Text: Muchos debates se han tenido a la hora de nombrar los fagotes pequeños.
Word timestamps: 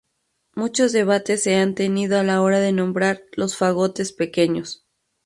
Muchos 0.55 0.93
debates 0.93 1.43
se 1.43 1.57
han 1.57 1.75
tenido 1.75 2.17
a 2.19 2.23
la 2.23 2.41
hora 2.41 2.59
de 2.59 2.71
nombrar 2.71 3.21
los 3.33 3.55
fagotes 3.55 4.11
pequeños. 4.13 4.83